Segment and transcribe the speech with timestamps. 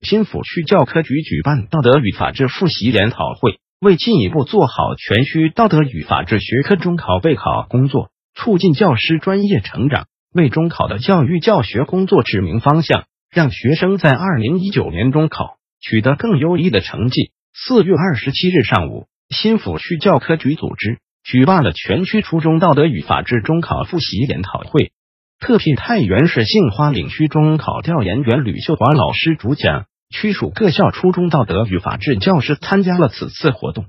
[0.00, 13.04] 新抚区教科局举办道德与法治复习研讨会，为进一步做好全区道德与法治学科中考备考工作，促进教师专业成长，为中考的教育教学工作指明方向。
[13.30, 17.30] 让学生在二零一九年中考取得更优异的成绩。
[17.52, 24.92] 四月二十七日上午，新抚区教科局组织举办了全区初中道德与法治中考复习研讨会，
[25.38, 33.86] 特聘太原市杏花岭区中考调研员吕秀华老师主讲，区属各校初中道德与法治教师参加了此次活动。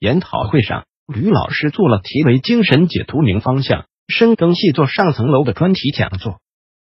[0.00, 6.40] 研讨会上，吕老师做了题为“精神解图明方向，深耕细作上层楼”的专题讲座。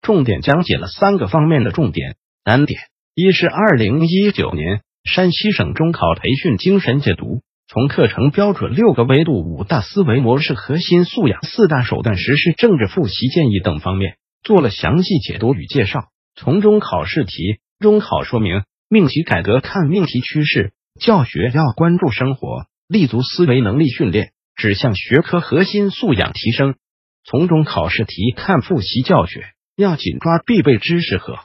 [0.01, 2.79] 重点讲解了三个方面的重点难点：
[3.13, 26.71] 一是二零一九年山西省中考培训精神解读，从课程标准六个维度、五大思维模式、核心素养、四大手段、实施政治复习建议等方面做了详细解读与介绍；从中考试题、中考说明、命题改革看命题趋势，教学要关注生活、立足思维能力训练，指向学科核心素养提升；
[27.23, 29.43] 从中考试题看复习教学。
[29.75, 31.37] 要紧抓必备知识和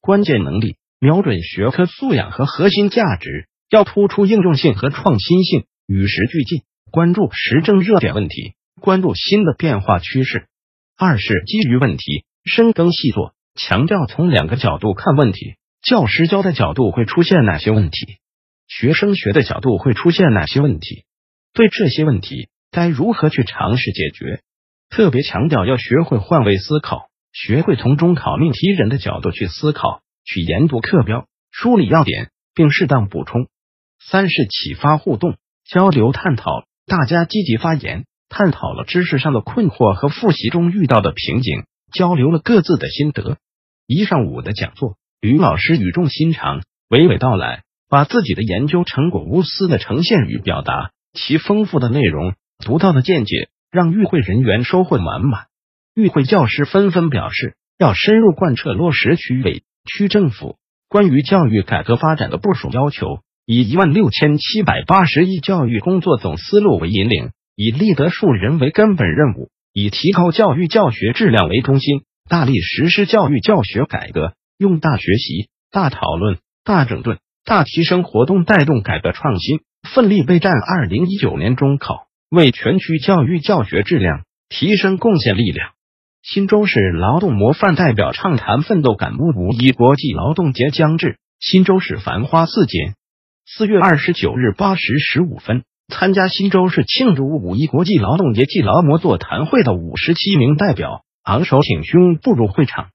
[0.00, 10.46] 关键能力，瞄准学科素养和核心价值，要突出应用性和创新性，与时俱进，关注时政热点问题，关注新的变化趋势。
[10.98, 18.18] 二是基于问题深耕细作，强调从两个角度看问题：教师教的角度会出现哪些问题？
[18.68, 21.04] 学生学的角度会出现哪些问题？
[21.54, 24.42] 对这些问题该如何去尝试解决？
[24.90, 27.08] 特别强调要学会换位思考。
[27.32, 33.48] 学会从中考命题人的角度去思考，去研读课标，梳理要点，并适当补充。
[34.04, 43.38] 三是启发互动交流探讨，大家积极发言，探讨了知识上的困惑和复习中遇到的瓶颈，交流了各自的心得。
[43.86, 55.46] 一上午的讲座，吕老师语重心长，娓娓道来，把自己的研究成果无私的呈现与表达，其丰富的内容、独到的见解，让与会人员收获满满。
[55.94, 60.56] 与会教师纷纷表示，要深入贯彻落实区委、区政府
[60.88, 79.58] 关于教育改革发展的部署要求，以一万六千七百八十亿教育工作总思路为引领，以立德树人为根本任务，以提高教育教学质量为中心，大力实施教育教学改革，用大学习、大讨论、大整顿、大提升活动带动改革创新，
[79.92, 85.70] 奋力备战二零一九年中考，为全区教育教学质量提升贡献力量。
[86.22, 89.32] 新州市劳动模范代表畅谈奋斗感悟。
[89.36, 92.92] 五一国际劳动节将至，新州市繁花似锦。
[93.44, 102.90] 四月二十九日八时十五分，参加新州市庆祝五一国际劳动节暨劳模座谈会的五十七名代表昂首挺胸步入会场。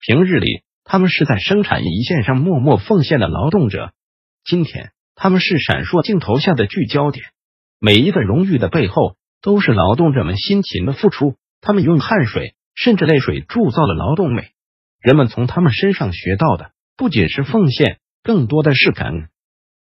[0.00, 3.92] 平日里，他们是在生产一线上默默奉献的劳动者；
[4.44, 7.26] 今天，他们是闪烁镜头下的聚焦点。
[7.78, 11.36] 每一个荣誉的背后，都是劳动者们辛勤的付出。
[11.60, 12.54] 他们用汗水。
[12.72, 14.52] 甚至泪水铸造了劳动美，
[15.02, 19.28] 人们从他们身上学到的不仅是奉献，更多的是感恩。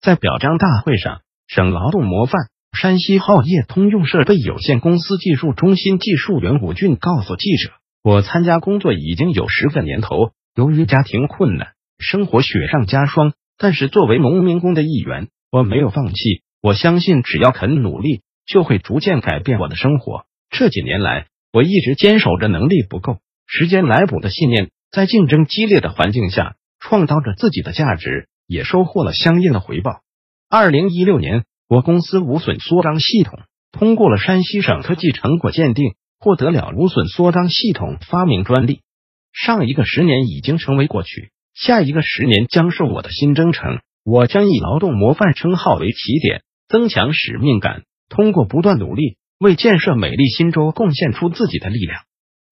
[0.00, 7.72] 在表彰大会上，省劳动模范山西浩业通用设备有限公司技术中心技术员武俊告诉记者
[8.04, 16.42] ：“我参加工作已经有十个年头，由于家庭困难，生活雪上加霜，但是作为农民工的一员，我没有放弃。
[16.62, 20.25] 我相信，只要肯努力，就会逐渐改变我的生活。
[20.50, 30.00] 这几年来。”我一直坚守着能力不够，时间来补的信念，在竞争激烈的环境下，创造着自己的价值，也收获了相应的回报。
[30.48, 33.39] 二零一六年，我公司无损缩张系统
[33.71, 38.80] 通过了山西省科技成果鉴定，获得了无损缩张系统发明专利。
[39.33, 43.80] 上一个十年已经成为过去，下一个十年将是我的新征程。
[44.04, 49.18] 我将以劳动模范称号为起点，增强使命感，通过不断努力。
[49.39, 52.01] 为建设美丽新州贡献出自己的力量。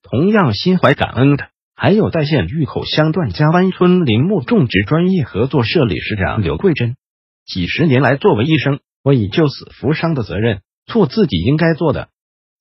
[0.03, 6.97] 同样心怀感恩的，还有代县峪口乡段家湾村林木种植专业合作社理事长刘桂珍。
[7.45, 12.09] 几十年来，作为医生，我以救死扶伤的责任做自己应该做的；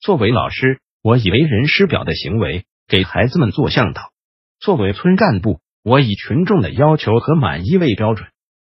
[0.02, 4.12] 作为老师，我以为人师表的行为给孩子们做向导；
[4.60, 8.28] 作为村干部，我以群众的要求和满意为标准。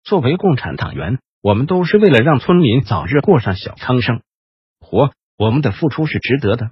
[0.05, 4.23] 作为共产党员，我们都是为了让村民早日过上小康生
[4.79, 6.70] 活，我们的付出是值得的。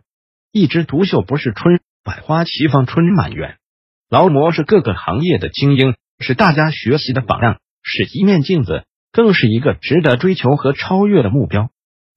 [0.52, 3.56] 一枝独秀不是春，百花齐放春满园。
[4.08, 11.70] 劳模是各个行业的精英，是大家学习的榜样，是一面镜子，更是一个值得追求和超越的目标。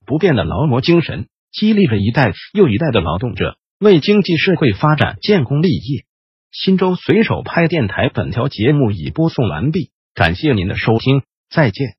[0.05, 6.05] 不变的劳模精神，激励着一代又一代的劳动者为经济社会发展建功立业。
[6.51, 11.98] 新州随手拍电台本条节目已播送完毕，感谢您的收听，再见。